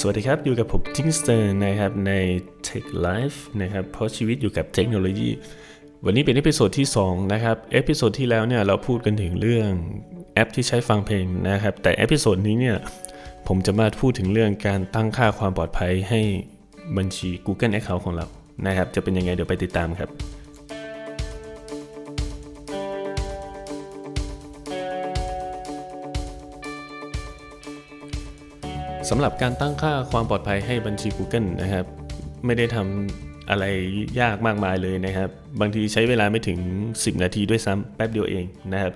[0.00, 2.12] สวัสดีครับ อยู่กับผมจิงสเตอร์นะครับใน
[2.66, 5.30] Tech Life นะครับเพราะชีวิตอยู่กับเทคโนโลยี
[6.04, 9.70] วันนี้เป็น episode ที่ 2 นะครับ episode ที่แล้วเนี่ยเราพูดกันถึงเรื่อง
[10.34, 12.76] แอปที่ใช้ฟังเพลงนะครับ แต่ episode นี้เนี่ย
[13.48, 16.20] ผมจะมาพูดถึงเรื่องการตั้งค่าความปลอดภัยให้
[16.96, 18.26] บัญชี Google Account ของเรา
[18.66, 20.10] นะครับ จะเป็นยังไงเดี๋ยวไปติดตามครับ
[29.10, 31.86] สำหรับการตั้งค่าความปลอดภัยให้บัญชี Google นะครับ
[32.44, 33.64] ไม่ได้ทำอะไร
[34.20, 35.28] ยากมากมายเลยนะครับ
[35.60, 36.58] บางทีใช้เวลาไม่ถึง
[36.90, 38.92] 10 นาทีด้วยซ้ำแป๊บเดียวเองนะครับ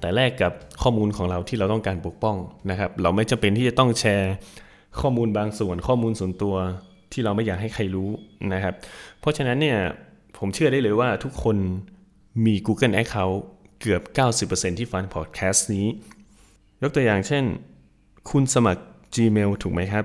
[0.00, 2.36] แต่แลกกับข้อมูลของเราที่เราต้องการปกป้อง
[2.70, 4.32] นะครับ เราไม่จำเป็นที่จะต้องแชร์
[5.00, 6.54] ข้อมูลบางส่วนข้อมูลส่วนตัว
[7.12, 8.10] ที่เราไม่อยากให้ใครรู้
[8.52, 8.74] นะครับ
[9.20, 9.78] เพราะฉะนั้นเนี่ย
[10.38, 11.56] ผมเชื่อได้เลยว่าทุกคน
[12.44, 13.36] มี Google Account
[13.80, 14.02] เกือบ
[14.48, 15.86] 90%ที่ฟังพอดแคสต์นี้
[16.82, 17.44] ยกตัวอย่างเช่น
[18.30, 18.84] คุณสมัคร
[19.14, 20.04] Gmail ถูกไหมครับ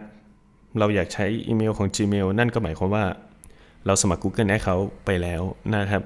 [0.80, 3.06] เราอยากใช้อีเมลของ Gmail นั่นก็หมายความว่า
[3.86, 5.42] เราสมัคร Google Account ไปแล้ว
[5.74, 6.04] นะครับ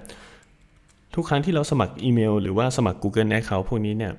[1.15, 4.13] ทุกครั้งที่เราสมัครอีเมล หรือว่าสมัคร Google Account พวกนี้เนี่ย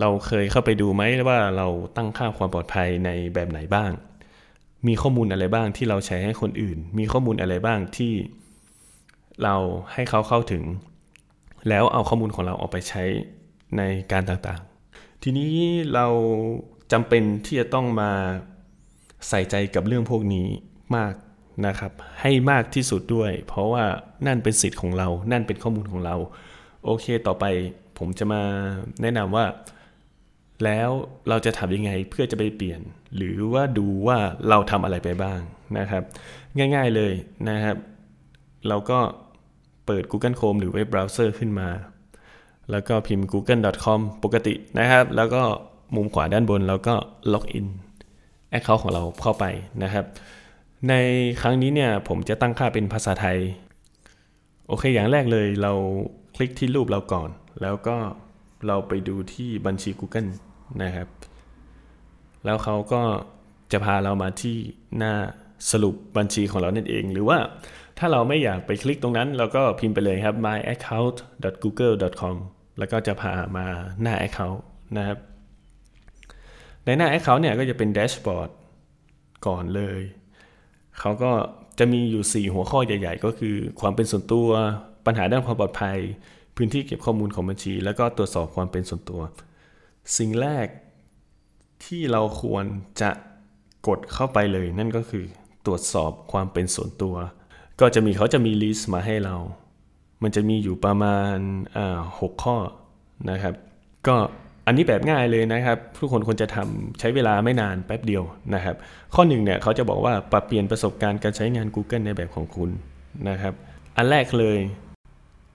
[0.00, 3.90] เราเคยเข้าไปดูไหมว่าเราตั้งค่าความปลอดภัยในแบบไหนบ้าง
[4.86, 8.12] มีข้อมูลอะไรบ้างที่เราแชร์ให้คนอื่น มีข้อมูลอะไรบ้างที่
[9.42, 9.56] เรา
[9.92, 10.64] ให้เขาเข้าถึง
[11.68, 13.02] แล้วเอาข้อมูลของเราออกไปใช้
[13.76, 15.52] ในการต่างๆ ทีนี้
[15.94, 16.06] เรา
[16.92, 18.10] จำเป็นที่จะต้องมา
[19.28, 20.46] ใส่ใจกับเรื่องพวกนี้
[20.96, 21.14] มาก
[21.66, 23.84] นะครับ ให้มากที่สุดด้วย เพราะว่า
[24.26, 26.16] นั่นเป็นสิทธิ์ของเรา นั่นเป็นข้อมูลของเรา
[26.84, 27.44] โอเคต่อไป
[27.98, 28.42] ผมจะมา
[29.02, 29.44] แนะนำว่า
[30.64, 30.90] แล้ว
[31.28, 32.80] เราจะทำยังไงเพื่อจะไปเปลี่ยน
[33.16, 34.18] หรือว่าดูว่า
[34.48, 35.40] เราทำอะไรไปบ้าง
[35.78, 36.02] นะครับ
[36.74, 37.12] ง่ายๆเลย
[37.48, 37.76] นะครับ
[38.68, 38.98] เราก็
[39.86, 41.68] เปิด Google Chrome หรือเว็บเบราว์เซอร์ขึ้นมา
[42.70, 45.42] แล้วก็พิมพ์ google.com ปกตินะครับ แล้วก็
[45.94, 46.94] มุมขวาด้านบนเราก็
[47.32, 47.66] login
[48.50, 49.44] account ของเราเข้าไป
[49.82, 50.04] นะครับ
[50.88, 50.94] ใน
[51.40, 53.38] ครั้งนี้เนี่ยผมจะตั้งค่าเป็นภาษาไทย
[54.68, 55.72] โอเคอย่างแรกเลยเรา
[56.36, 57.28] คลิกที่รูปเราก่อน
[57.62, 57.96] แล้วก็
[58.66, 60.30] เราไปดูที่บัญชี Google
[60.82, 61.08] นะครับ
[62.44, 63.02] แล้วเขาก็
[63.72, 64.56] จะพาเรามาที่
[64.98, 65.14] หน้า
[65.70, 67.38] สรุปบัญชีของเรานั่นเอง หรือว่า
[67.98, 72.36] ถ้าเราไม่อยากไปคลิกตรงนั้น เราก็พิมพ์ไปเลยครับ myaccount.google.com
[72.78, 73.66] แล้วก็จะพามา
[74.02, 74.60] หน้า Account
[74.96, 75.18] นะครับ
[76.84, 78.50] ในหน้า Account เนี่ยก็จะเป็นแดชบอร์ด
[79.46, 80.00] ก่อนเลย
[80.98, 81.32] เขาก็
[81.78, 84.48] จะมีอยู่ 4 หัวข้อใหญ่ ๆ ก็คือความเป็นส่วนตัว
[85.06, 85.98] ปัญหาด้านความปลอดภัย
[86.56, 89.20] พื้นที่เก็บข้อมูลของบัญชี แล้วก็ตรวจสอบความเป็นส่วนตัว
[90.18, 90.66] สิ่งแรก
[91.84, 92.64] ที่เราควร
[93.00, 93.10] จะ
[93.86, 95.24] กดเข้าไปเลย นั่นก็คือ
[95.66, 97.14] ตรวจสอบความเป็นส่วนตัว
[97.80, 99.36] ก็จะมีเขาจะมีลิสต์มาให้เรา
[100.22, 101.36] มันจะมีอยู่ประมาณ
[102.20, 102.56] หกข้อ
[103.30, 103.54] นะครับ
[104.06, 104.16] ก็
[104.70, 108.76] อันนี้แบบง่ายเลยนะครับ ทุกคนควรจะทำใช้เวลาไม่นานแป๊บเดียวนะครับ
[109.14, 112.70] ข้อหนึ่งเนี่ยเขาจะบอกว่าปรับเปลี่ยนประสบการณ์การใช้งาน Google ในแบบของคุณ
[113.28, 113.54] นะครับ
[113.96, 114.58] อันแรกเลย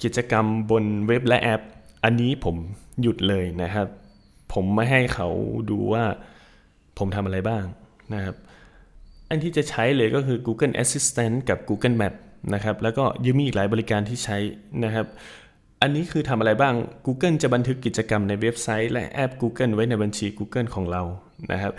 [0.03, 1.61] กิจกรรมบนเว็บและแอป
[2.03, 2.55] อันนี้ผม
[3.01, 3.87] หยุดเลยนะครับ
[4.53, 5.27] ผมไม่ให้เขา
[5.71, 6.03] ดูว่า
[6.97, 7.63] ผมทำอะไรบ้าง
[8.13, 8.35] นะครับ
[9.29, 12.13] อันที่จะใช้เลยก็คือ Google Assistant กับ Google Map
[12.53, 14.37] นะครับ แล้วก็ยังมีอีกหลายบริการที่ใช้
[14.85, 15.07] นะครับ
[15.81, 16.73] อันนี้คือทำอะไรบ้าง
[17.05, 21.03] Google จะบันทึกกิจกรรมในเว็บไซต์ และแอป Google ไว้ในบัญชี Google ของเรา
[21.51, 21.73] นะครับ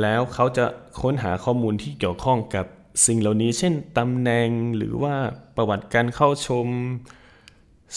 [0.00, 0.64] แล้วเขาจะ
[1.00, 2.66] ค้นหาข้อมูลที่เกี่ยวข้องกับ
[3.06, 5.14] สิ่งเหล่านี้ เช่นตำแหน่งหรือว่า
[5.56, 6.68] ประวัติการเข้าชม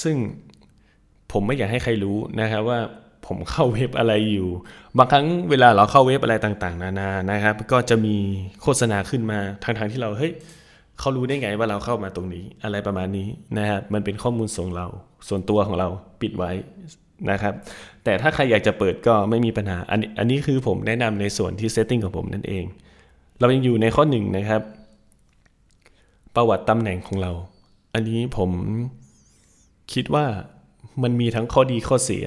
[0.03, 0.15] ซึ่ง
[1.31, 2.79] ผมไม่อยากให้ใครรู้นะครับว่า
[3.27, 4.49] ผมเข้าเว็บอะไรอยู่
[4.97, 8.15] บางครั้งเวลาเราเข้าเว็บอะไรต่างๆ นานานะครับ ก็จะมี
[8.61, 10.33] โฆษณาขึ้นมาทางๆที่เราเฮ้ย
[10.99, 13.27] เขารู้ได้ไงว่าเราเข้ามาตรงนี้ อะไรประมาณนี้
[13.57, 14.87] นะครับมันเป็นข้อมูลส่งเรา
[15.27, 15.87] ส่วนตัวของเรา
[16.21, 16.51] ปิดไว้
[17.31, 17.53] นะครับ
[18.03, 22.65] แต่ถ้าใครอยากจะเปิดก็ไม่มีปัญหา อันอันนี้คือผมแนะนำในส่วนที่เซตติ้งของผมนั่นเอง
[23.39, 24.61] เรายังอยู่ในข้อหนึ่งนะครับ
[26.35, 27.31] ประวัติตำแหน่งของเรา
[27.93, 28.51] อันนี้ผม
[29.93, 30.25] คิดว่า
[31.03, 32.25] มันมีทั้งข้อดีข้อเสีย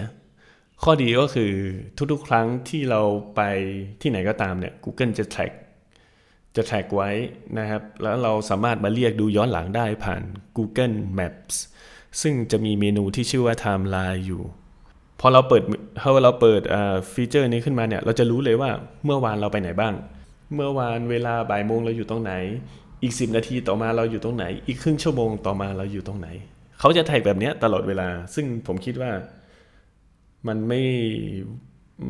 [0.82, 1.52] ข้อดีก็คือ
[2.12, 3.00] ทุกๆ ครั้งที่เรา
[3.36, 3.40] ไป
[4.00, 5.52] ที่ไหนก็ตามเนี่ย Google จะ track
[6.56, 7.10] จะแท็กไว้
[7.58, 10.22] นะครับ แล้วเราสามารถมาเรียกดูย้อนหลังได้ผ่าน
[10.56, 11.54] Google Maps
[12.22, 14.42] ซึ่งจะมีเมนูที่ชื่อว่า Timeline อยู่
[15.20, 15.62] พอเราเปิด
[16.02, 16.62] พอเราเปิด
[17.12, 18.70] ฟีเจอร์นี้ขึ้นมาเนี่ย เราจะรู้เลยว่า
[19.04, 19.94] เมื่อวานเราไปไหนบ้าง
[20.54, 22.32] เมื่อวานเวลาบ่ายโมงเราอยู่ตรงไหน
[23.02, 26.28] อีก 10 นาทีต่อมาเราอยู่ตรงไหน อีกครึ่งชั่วโมงต่อมาเราอยู่ตรงไหน
[26.78, 29.10] เขาจะแท็กแบบนี้ตลอดเวลา ซึ่งผมคิดว่า
[30.48, 30.82] มันไม่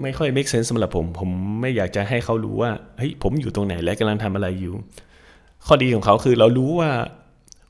[0.02, 1.30] ไม่ค่อย make sense สำหรับผม ผม
[1.60, 4.74] ไม่อยากจะให้เขารู้ว่าเฮ้ยผมอยู่ตรงไหนและกำลังทำอะไรอยู่
[5.66, 6.90] ข้อดีของเขาคือเรารู้ว่า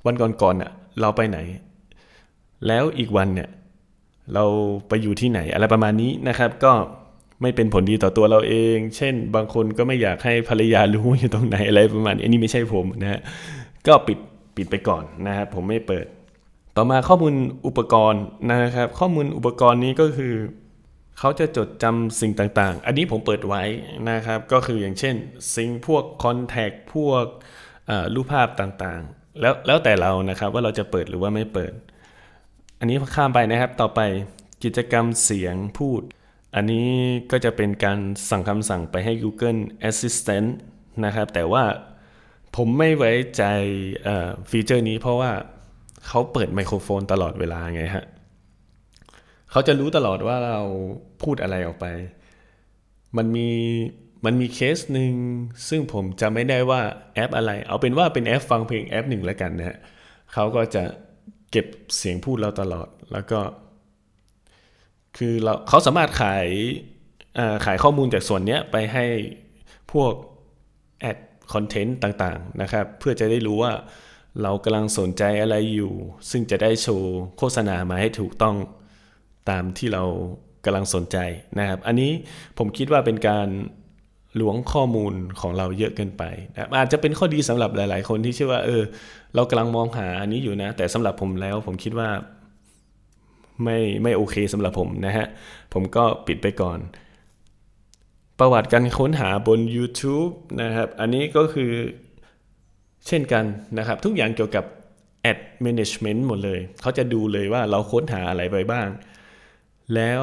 [0.07, 1.39] วันก่อนๆน่ะเราไปไหน
[2.67, 3.49] แล้วอีกวันเนี่ย
[4.35, 4.45] เรา
[4.89, 6.73] ไปอยู่ที่ไหนอะไรประมาณนี้นะครับ ก็
[7.43, 13.21] ไม่เป็นผลดีต่อตัวเราเอง เช่น บางคนก็ไม่อยากให้ภรรยารู้อยู่ตรงไหนอะไรประมาณนี้อันนี้ไม่ใช่ผมนะฮะ
[13.87, 14.19] ก็ปิด
[14.57, 16.07] ปิดไปก่อนนะครับผมไม่เปิด
[16.77, 17.35] ต่อมาข้อมูล
[17.67, 20.33] อุปกรณ์นะครับ ข้อมูลอุปกรณ์นี้ก็คือ
[21.19, 23.63] เขาจะจดจำสิ่งต่างๆ อันนี้ผมเปิดไว้
[24.11, 25.15] นะครับ ก็คืออย่างเช่น
[25.57, 27.25] สิ่งพวกคอนแทคพวก
[28.15, 31.73] รูปภาพต่างๆ แล้วแล้วแต่เรานะครับว่าเราจะเปิดหรือว่าไม่เปิด
[32.79, 34.01] อันนี้ข้ามไปนะครับต่อไป
[34.65, 36.03] กิจกรรมเสียงพูด
[36.57, 36.89] อันนี้
[37.31, 37.99] ก็จะเป็นการ
[38.31, 39.61] สั่งคำสั่งไปให้ Google
[39.91, 40.49] Assistant
[41.05, 41.65] นะครับ แต่ว่า
[42.57, 43.45] ผมไม่ไว้ใจ
[44.51, 45.33] ฟีเจอร์นี้เพราะว่า
[46.07, 48.05] เขาเปิดไมโครโฟนตลอดเวลาไงฮะ
[49.53, 50.63] เขาจะรู้ตลอดว่าเรา
[51.23, 51.87] พูดอะไรออกไป
[53.17, 53.51] มันมี
[54.25, 55.13] มันมีเคสหนึ่ง
[55.69, 56.81] ซึ่งผมจะไม่ได้ว่า
[57.15, 59.79] แอปอะไร เอาเป็นว่าเป็นแอปฟังเพลงแอปหนึ่งแล้วกันนะฮะ
[60.33, 60.85] เขาก็จะ
[61.51, 61.67] เก็บ
[61.97, 63.41] เสียงพูดเราตลอดแล้วก็
[65.17, 66.47] คือเราเขาสามารถขาย
[67.65, 69.05] ขายข้อมูลจากส่วนนี้ไปให้
[69.93, 70.13] พวก
[71.01, 71.19] แอด
[71.53, 73.73] คอนเทนต์ต่างๆนะครับ เพื่อจะได้รู้ว่า
[74.43, 75.93] เรากำลังสนใจอะไรอยู่
[76.31, 78.57] ซึ่งจะได้โชว์โฆษณามาให้ถูกต้อง
[79.51, 80.03] ตามที่เรา
[80.65, 81.17] กำลังสนใจ
[81.59, 82.11] นะครับ อันนี้
[82.59, 83.49] ผมคิดว่าเป็นการ
[84.37, 86.23] หลวงข้อมูลของเราเยอะเกินไป
[86.53, 88.83] นะอาจจะเป็นข้อดีสำหรับหลาย ๆ คนที่เชื่อว่า เออ
[89.35, 92.11] เรากำลังมองหาอันนี้อยู่นะ แต่สำหรับผมแล้วผมคิดว่า
[93.65, 95.27] ไม่ไม่โอเคสำหรับผมนะฮะ
[95.75, 96.79] ผมก็ปิดไปก่อน
[98.39, 101.71] ประวัติการค้นหาบน YouTube นะครับ อันนี้ก็คือ
[103.07, 103.45] เช่นกัน
[103.79, 104.65] นะครับ ทุกอย่างเกี่ยวกับ
[105.31, 108.89] ad management หมดเลย เขาจะดูเลยว่าเราค้นหาอะไรไปบ้าง
[109.97, 110.23] แล้ว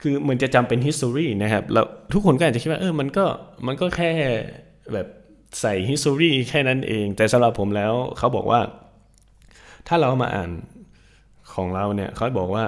[0.00, 3.24] คือมันจะจำเป็น history นะครับ แล้วทุกคนก็อาจจะคิดว่าเออมันก็
[3.66, 4.10] มันก็แค่
[4.92, 5.06] แบบ
[5.60, 8.60] ใส่ history แค่นั้นเอง แต่สำหรับผมแล้วเขาบอกว่า
[9.88, 10.50] ถ้าเรามาอ่าน
[11.54, 12.66] ของเราเนี่ยเขาบอกว่า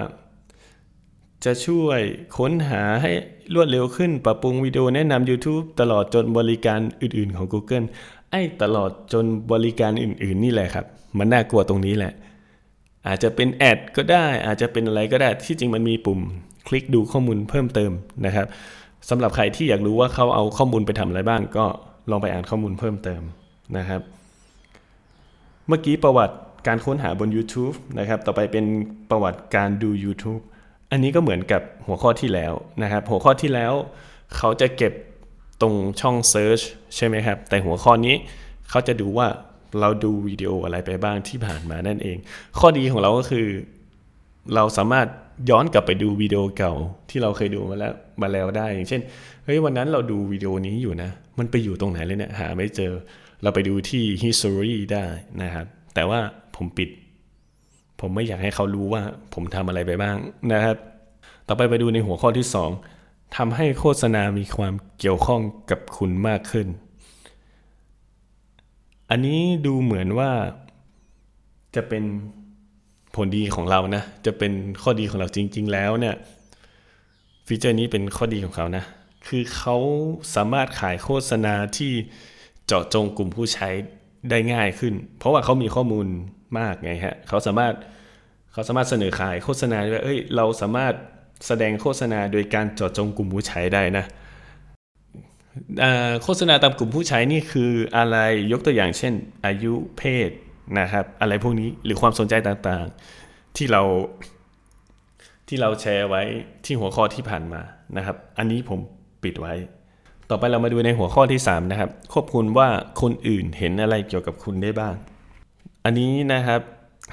[1.45, 2.01] จะช่วย
[2.39, 3.11] ค้นหาให้
[3.55, 7.87] รวดเร็วขึ้น ปรับปรุงวิดีโอแนะนำ YouTube ตลอดจนบริการอื่น ๆของ Google
[8.31, 10.87] ไอ้ตลอดจนบริการอื่น ๆ นี่แหละครับ
[11.19, 12.13] มันน่ากลัวตรงนี้แหละ
[13.08, 16.20] อาจจะเป็นแอดก็ได้ อาจจะเป็นอะไรก็ได้ ที่จริงมันมีปุ่ม
[16.69, 17.93] คลิกดูข้อมูลเพิ่มเติม
[18.26, 18.46] นะครับ
[19.10, 21.64] สำหรับใครที่อยากรู้ว่าเขาเอาข้อมูลไปทำอะไรบ้าง ก็
[22.10, 23.22] ลองไปอ่านข้อมูลเพิ่มเติม
[23.76, 24.00] นะครับ
[25.69, 28.64] เมื่อกี้ประวัติการค้นหาบน YouTube นะครับ ต่อไปเป็น
[29.10, 30.43] ประวัติการดู YouTube
[30.90, 32.52] อันนี้ก็เหมือนกับหัวข้อที่แล้ว
[32.82, 33.72] นะครับ หัวข้อที่แล้ว
[34.37, 34.93] เขาจะเก็บ
[35.60, 36.64] ตรงช่อง Search
[36.96, 38.14] ใช่ไหมครับ แต่หัวข้อนี้
[38.70, 39.26] เขาจะดูว่า
[39.81, 42.17] เราดูวิดีโออะไรไปบ้างที่ผ่านมานั่นเอง
[42.59, 43.47] ข้อดีของเราก็คือ
[44.55, 45.07] เราสามารถ
[45.51, 46.75] ย้อนกลับไปดูวิดีโอเก่า
[47.11, 49.01] ที่เราเคยดูมาแล้วมาแล้วได้ อย่างเช่น
[49.45, 52.93] เฮ้ยวันนั้นเราดูวิดีโอนี้อยู่นะ มันไปอยู่ตรงไหนเลยเนี่ยหาไม่เจอ
[53.43, 55.05] เราไปดูที่ history ได้
[55.43, 56.21] นะครับ แต่ว่า
[56.57, 56.89] ผมปิด
[58.01, 59.03] ผมไม่อยากให้เขารู้ว่า
[59.35, 60.17] ผมทำอะไรไปบ้าง
[60.53, 60.77] นะครับ
[61.47, 62.47] ต่อไปไปดูในหัวข้อที่
[62.91, 65.41] 2ทำให้โฆษณามีความเกี่ยวข้อง
[65.71, 66.67] กับคุณมากขึ้น
[69.14, 70.31] อันนี้ดูเหมือนว่า
[71.76, 72.05] จะเป็น
[73.14, 76.14] ผลดีของเรานะ จะเป็นข้อดีของเราจริง ๆ แล้วเนี่ย
[77.47, 78.85] ฟีเจอร์นี้เป็นข้อดีของเขานะ
[79.26, 79.76] คือเขา
[80.35, 81.93] สามารถขายโฆษณาที่
[82.67, 83.69] เจาะจงกลุ่มผู้ใช้
[84.31, 86.06] ได้ง่ายขึ้น เพราะว่าเขามีข้อมูล
[86.59, 87.75] มากไงฮะเขาสามารถ
[88.53, 90.94] เขาสามารถเสนอขายโฆษณาว่าเอ้ยเราสามารถ
[91.47, 94.04] แสดงโฆษณาโดยการเจาะจงกลุ่มผู้ใช้ได้นะ
[96.23, 98.16] โฆษณาตามกลุ่มผู้ใช้นี่คืออะไร
[98.52, 99.14] ยกตัวอย่างเช่น
[99.47, 100.30] อายุเพศ
[100.78, 103.82] นะครับ อะไรพวกนี้หรือความสนใจต่างๆ ที่เรา
[105.49, 106.23] ที่เราแชร์ไว้
[106.64, 107.61] ที่หัวข้อที่ผ่านมา
[107.97, 108.78] นะครับ อันนี้ผม
[109.23, 109.54] ปิดไว้
[110.30, 112.68] ต่อไปเรามาดูในหัวข้อที่ 3 นะครับ ควบคุมว่า
[113.00, 114.94] คนอื่นเห็นอะไรเกี่ยวกับคุณได้บ้าง
[115.85, 116.61] อันนี้นะครับ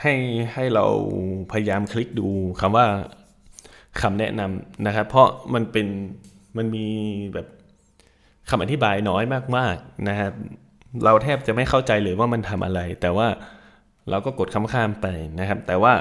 [0.01, 0.13] ให้
[0.53, 0.85] ให้เรา
[1.51, 2.27] พยายามคลิกดู
[2.59, 2.85] คำว่า
[4.01, 5.87] คำแนะนำนะครับ เพราะมันเป็น
[6.57, 6.85] มันมี
[7.33, 7.47] แบบ
[8.49, 9.23] คำอธิบายน้อย
[9.57, 10.31] มากๆนะครับ
[11.03, 13.27] เราแทบจะไม่เข้าใจเลยว่ามันทำอะไร แต่ว่า
[14.09, 15.07] เราก็กดข้ามๆไป
[15.39, 15.93] นะครับ แต่ว่า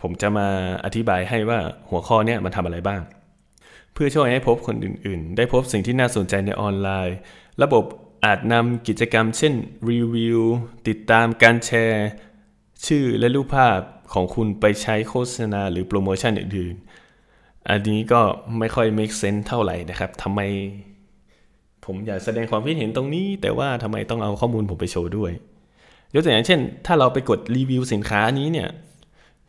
[0.00, 0.48] ผมจะมา
[0.84, 1.58] อธิบายให้ว่า
[1.90, 3.00] หัวข้อนี้มันทำอะไรบ้าง
[3.92, 7.16] เพื่อช่วยให้พบคนอื่น ๆ ได้พบสิ่งที่น่าสนใจในออนไลน์
[7.62, 7.84] ระบบ
[8.24, 9.54] อาจนำกิจกรรม เช่น
[9.90, 10.40] รีวิว
[10.88, 12.06] ติดตามการแชร์
[12.86, 13.78] ชื่อและรูปภาพ
[14.12, 16.74] ของคุณไปใช้โฆษณาหรือโปรโมชั่นอื่น
[17.22, 18.20] ๆ อันนี้ก็
[18.58, 20.40] ไม่ค่อย make sense เท่าไหร่นะครับทำไม
[21.84, 25.32] ผมอยากแสดงความคิดเห็นตรงนี้ แต่ว่าทำไมต้องเอาข้อมูลผมไปโชว์ด้วย
[26.14, 28.68] ยกตัวอย่างเช่น ถ้าเราไปกดรีวิวสินค้านี้เนี่ย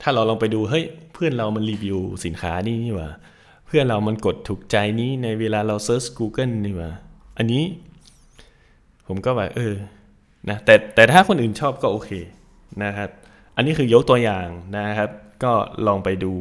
[0.02, 3.10] ถ้าเราลองไปดูเฮ้ยเพื่อนเรามันรีวิวสินค้านี้นี่ว่า
[3.68, 6.92] เพื่อนเรามันกดถูกใจนี้ในเวลาเราเซิร์ช Google นี่ว่า
[7.38, 7.64] อันนี้
[9.08, 9.76] ผมก็แบบเออ
[10.50, 12.12] นะแต่แต่ถ้าคนอื่นชอบก็โอเค
[12.84, 13.10] นะครับ
[13.56, 15.10] อันนี้คือยกตัวอย่างนะครับ
[15.44, 15.54] ก็
[15.88, 16.34] ลองไปดู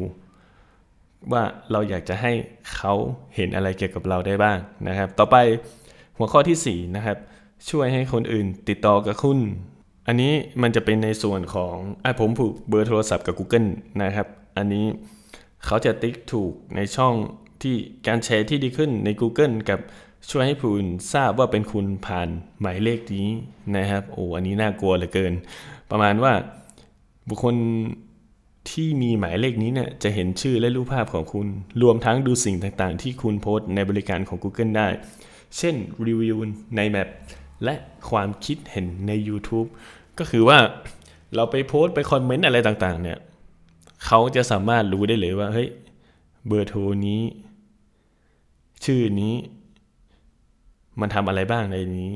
[1.32, 2.32] ว่าเราอยากจะให้
[2.74, 2.92] เขา
[3.34, 4.58] เห็นอะไรเกี่ยวกับเราได้บ้าง
[4.88, 5.36] นะครับ ต่อไป
[6.18, 7.18] หัวข้อที่ 4 นะครับ
[7.70, 9.38] ช่วยให้คนอื่นติดต่อกับคุณ
[10.06, 13.68] อันนี้มันจะเป็นในส่วนของอผมผูกเบอร์โทรศัพท์กับ Google
[14.02, 14.86] นะครับ อันนี้
[15.64, 17.14] เขาจะติ๊กถูกในช่อง
[17.62, 19.80] ที่การแชร์ที่ดีขึ้นใน Google กับ
[20.30, 22.28] ช่วยให้ผู้อื่นทราบว่าเป็นคุณผ่าน
[22.60, 23.28] หมายเลขนี้
[23.76, 25.32] นะครับ โอ้อันนี้น่ากลัวเหลือเกิน
[25.90, 26.32] ประมาณว่า
[27.28, 27.54] บุคคล
[28.70, 31.46] ที่มีหมายเลขนี้เนี่ยจะเห็นชื่อและรูปภาพของคุณ
[31.82, 34.88] รวมทั้งดูสิ่งต่างๆ ที่คุณโพสต์ในบริการของ Google ได้
[35.58, 35.74] เช่น
[36.06, 36.36] รีวิว
[36.76, 37.08] ในแมป
[37.64, 37.74] และ
[38.10, 39.68] ความคิดเห็นใน YouTube
[40.18, 40.58] ก็คือว่า
[41.34, 43.18] เราไปโพสต์ไปคอมเมนต์อะไรต่างๆ เนี่ย
[44.06, 45.68] เขาจะสามารถรู้ได้เลยว่าเฮ้ย
[46.46, 47.22] เบอร์โทรนี้
[48.84, 49.34] ชื่อนี้
[51.00, 52.12] มันทำอะไรบ้างในนี้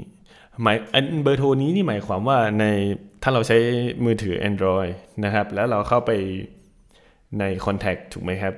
[0.63, 2.65] หมายอันเบอร์โทรนี้นี่หมายความว่าใน
[3.23, 3.57] ถ้าเราใช้
[4.05, 4.91] มือถือ Android
[5.25, 6.11] นะครับ แล้วเราเข้าไป
[7.39, 8.55] ใน Contact ถูกไหมครับ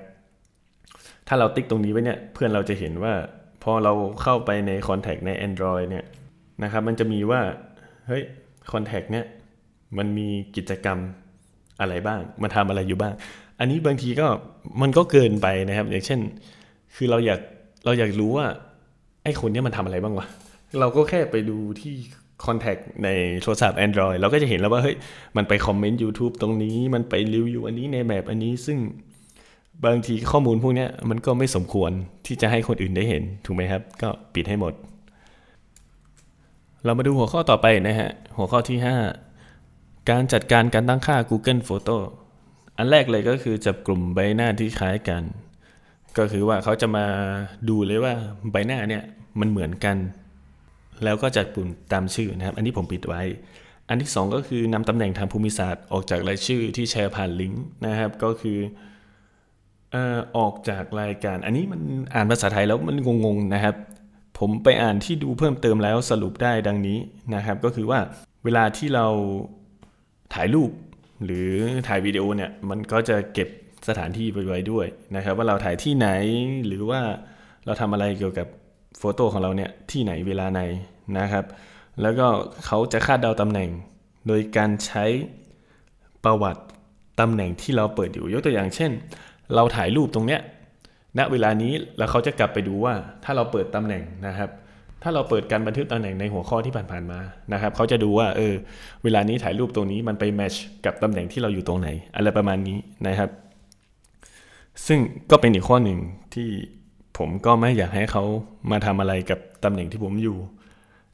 [1.29, 3.13] ถ้าเราติ๊กตรงนี้ไว้เนี่ย เพื่อนเราจะเห็นว่า
[3.63, 6.05] พอเราเข้าไปใน Contact ใน Android เนี่ย
[6.63, 7.41] นะครับมันจะมีว่า
[8.07, 8.23] เฮ้ย
[8.73, 9.27] Contact เนี่ย
[9.99, 10.99] มันมีกิจกรรม
[11.81, 13.15] อะไรบ้าง มันทำอะไรอยู่บ้าง
[13.61, 14.27] อันนี้บางทีก็
[14.83, 16.21] มันก็เกินไปนะครับ อย่างเช่น
[16.95, 17.41] คือเราอยาก
[17.85, 18.47] เราอยากรู้ว่า
[19.25, 20.27] ไอ้คนนี้มันทำอะไรบ้างวะ
[20.79, 21.95] เราก็แค่ไปดูที่
[22.47, 23.09] Contact ใน
[23.43, 24.97] โทรศัพท์ Android เราก็จะเห็นแล้วว่าเฮ้ย
[25.37, 28.79] มันไปคอมเมนต์ YouTube ตรงนี้ มันไปรีวิวอันนี้ในแมปอันนี้ซึ่ง
[29.87, 31.91] บางทีข้อมูลพวกนี้มันก็ไม่สมควร
[32.27, 34.75] ที่จะให้คนอื่นได้เห็นถูกไหมครับ ก็ปิดให้หมด
[36.85, 38.79] เรามาดูหัวข้อต่อไปนะฮะ หัวข้อที่
[39.45, 41.97] 5 การจัดการการตั้งค่า Google Photo
[42.77, 45.23] อันแรกเลยก็คือจับกลุ่มใบหน้าที่คล้ายกัน
[46.19, 47.07] ก็คือว่าเขาจะมา
[47.69, 48.15] ดูเลยว่า
[48.51, 49.03] ใบหน้าเนี่ย
[49.41, 49.97] มันเหมือนกัน
[51.05, 53.23] แล้วก็จัดปุ่มตามชื่อนะครับ อันนี้ผมปิดไว้
[53.89, 58.59] อันที่ 2 ก็คือนำตำแหน่งทางภูมิศาสตร์ออกจากรายชื่อที่แชร์ผ่านลิงก์นะครับก็คือ
[59.95, 61.81] ออออกจากรายการ อันนี้มัน
[62.15, 63.77] อ่านภาษาไทยแล้วมันงงๆนะครับ
[64.39, 66.99] ผมไปอ่านที่ดูเพิ่มเติมแล้วสรุปได้ดังนี้
[67.35, 68.01] นะครับ ก็คือว่า
[68.45, 69.07] เวลาที่เรา
[70.35, 70.71] ถ่ายรูป
[71.25, 71.51] หรือ
[71.89, 73.49] ถ่ายวิดีโอเนี่ยมันก็จะเก็บ
[73.89, 76.09] สถานที่ไปไว้ด้วยนะครับ ว่าเราถ่ายที่ไหน
[76.67, 77.01] หรือว่า
[77.65, 78.47] เราทำอะไรเกี่ยวกับ
[78.99, 80.61] โฟโต้ของเราเนี่ยที่ไหนเวลาไหน
[81.19, 81.45] นะครับ
[82.03, 82.27] แล้วก็
[82.67, 83.71] เขาจะคาดเดาตำแหน่ง
[84.27, 85.05] โดยการใช้
[86.25, 86.63] ประวัติ
[87.21, 88.91] ตำแหน่งที่เราเปิดอยู่ยกตัวอย่างเช่น
[89.55, 90.41] เราถ่ายรูปตรงเนี้ย
[91.19, 94.51] ณเวลานี้แล้วเขาจะกลับไปดูว่าถ้าเราเปิดตำแหน่งนะครับ
[95.03, 97.21] ถ้าเราเปิดการบันทึกตำแหน่งในหัวข้อที่ผ่านๆมา
[97.53, 98.55] นะครับเขาจะดูว่าเออ
[99.05, 100.55] เวลานี้ถ่ายรูปตรงนี้มันไปแมช
[100.85, 103.31] กับตำแหน่งที่เราอยู่ตรงไหน อะไรประมาณนี้นะครับ
[104.87, 104.99] ซึ่ง
[105.31, 105.99] ก็เป็นอีกข้อหนึ่ง
[106.35, 106.49] ที่
[107.19, 108.25] ผมก็ไม่อยากให้เขา
[108.71, 110.37] มาทำอะไรกับตำแหน่งที่ผมอยู่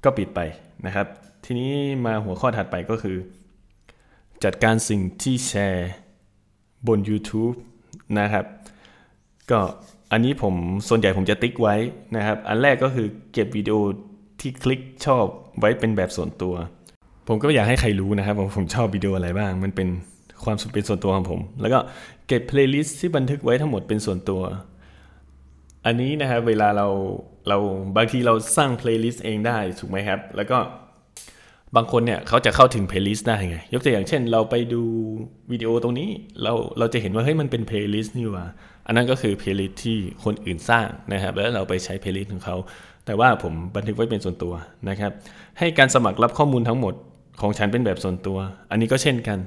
[0.05, 0.41] ก็ปิดไป
[0.87, 1.07] นะครับ
[1.45, 1.71] ทีนี้
[2.07, 3.17] มาหัวข้อถัดไปก็คือ
[4.45, 5.91] จัดการสิ่งที่แชร์
[6.87, 7.57] บน YouTube
[8.19, 8.45] นะครับ
[9.51, 9.61] ก็
[10.13, 10.55] อันนี้ผม
[10.89, 11.75] ส่วนใหญ่ผมจะติ๊กไว้
[12.17, 13.77] นะครับ อันแรกก็คือเก็บวิดีโอ
[14.41, 15.25] ที่คลิกชอบ
[15.59, 16.55] ไว้เป็นแบบส่วนตัว
[17.29, 19.89] ผมไม่อยากให้ใครรู้นะครับว่าผมชอบวิดีโออะไรบ้าง มันเป็น
[20.45, 21.79] ความเป็นส่วนตัวของผม แล้วก็
[22.29, 24.43] เก็บ playlist ที่บันทึกไว้ทั้งหมดเป็นส่วนตัว
[25.87, 26.89] อันนี้นะครับเวลาเรา
[27.49, 27.59] เรา
[27.97, 30.59] บางทีเราสร้าง playlist เองได้ถูกไหมครับ แล้วก็
[31.77, 34.83] บางคนเนี่ยเขาจะเข้าถึง playlist ได้ไง ยกตัวอย่างเช่น เราไปดู
[35.53, 36.09] วิดีโอตรงนี้
[36.43, 38.47] เราเราจะเห็นว่าเฮ้ยมันเป็น playlist นี่หว่า
[38.87, 42.57] อันนั้นก็คือ playlist ที่คนอื่นสร้างนะครับ แล้วเราไปใช้ playlist ของเขา
[43.07, 44.55] แต่ว่าผมบันทึกไว้เป็นส่วนตัว
[44.89, 45.13] นะครับ
[45.59, 46.95] ให้การสมัครรับข้อมูลทั้งหมด
[47.41, 48.39] ของฉันเป็นแบบส่วนตัว
[48.71, 49.39] อันนี้ก็เช่นกัน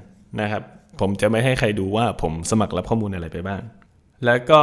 [0.41, 0.63] นะครับ
[0.99, 3.61] ผมจะไม่ให้ใครดูว่าผมสมัครรับข้อมูลอะไรไปบ้าง
[4.25, 4.61] แล้วก็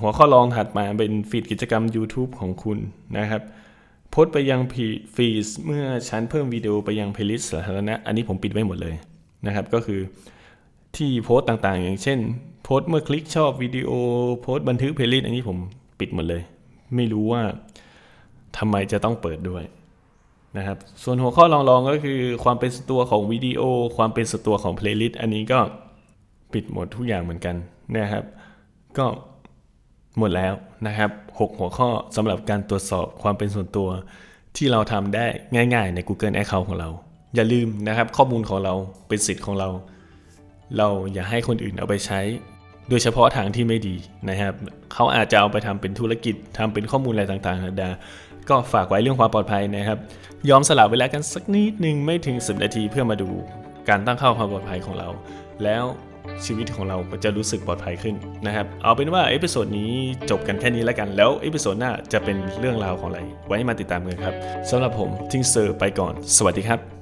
[0.00, 2.78] หัวข้อรองถัดมาเป็น feed กิจกรรม YouTube ของคุณ
[3.18, 3.42] นะครับ
[4.12, 4.60] โพสต์ไปยัง
[5.14, 8.94] feed เมื่อฉันเพิ่มวิดีโอไปยัง playlist สาธารณะอันนี้ผมปิดไว้หมดเลย
[9.46, 10.00] นะครับ ก็คือ
[10.96, 12.18] ที่โพสต์ต่างๆ อย่างเช่น
[12.64, 13.90] โพสต์เมื่อคลิกชอบวิดีโอ
[14.40, 15.58] โพสต์บันทึก playlist อันนี้ผม
[16.00, 16.42] ปิดหมดเลย
[16.96, 17.42] ไม่รู้ว่า
[18.58, 19.64] ทำไมจะต้องเปิดด้วย
[20.56, 23.62] นะครับ ส่วนหัวข้อรองๆก็คือความเป็นส่วนตัวของวิดีโอ
[23.96, 25.58] ความเป็นส่วนตัวของ playlist อันนี้ก็
[26.52, 27.56] ปิดหมดทุกอย่างเหมือนกัน
[27.96, 28.24] นะครับ
[28.98, 29.06] ก็
[30.18, 30.54] หมดแล้ว
[30.86, 33.88] นะครับ 6 หัวข้อสำหรับการตรวจสอบความเป็นส่วนตัว
[34.56, 35.26] ที่เราทำได้
[35.74, 36.90] ง่าย ๆ ใน Google Account ของเรา
[37.34, 38.74] อย่าลืมนะครับ ข้อมูลของเรา
[39.08, 39.68] เป็นสิทธิ์ของเรา
[40.76, 42.20] เราอย่าให้คนอื่นเอาไปใช้
[42.88, 43.96] โดยเฉพาะทางที่ไม่ดี
[44.28, 44.54] นะครับ
[44.92, 47.90] เขาอาจจะเอาไปทำเป็นธุรกิจทำเป็นข้อมูลอะไรต่างๆนานา
[48.48, 49.98] ก็ฝากไว้เรื่องความปลอดภัยนะครับ
[50.50, 53.30] ยอมสละเวลากันสักนิดหนึ่งไม่ถึง 10 นาทีเพื่อมาดู
[53.88, 55.08] การตั้งค่าความปลอดภัยของเรา
[55.64, 55.84] แล้ว
[56.46, 58.14] ชีวิตของเราจะรู้สึกปลอดภัยขึ้น
[58.46, 59.92] นะครับ เอาเป็นว่า episode นี้
[60.30, 64.34] จบกันแค่นี้แล้วกัน แล้ว episode หน้าจะเป็นเรื่องราวของอะไร ไว้มาติดตามกันครับ
[64.70, 67.01] สำหรับผมจิงสเตอร์ไปก่อน สวัสดีครับ